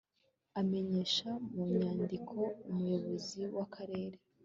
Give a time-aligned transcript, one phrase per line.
[0.59, 2.37] amenyesha mu nyandiko
[2.69, 4.17] Umuyobozi w Akarere